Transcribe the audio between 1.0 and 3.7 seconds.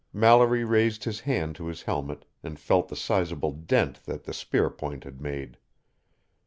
his hand to his helmet and felt the sizable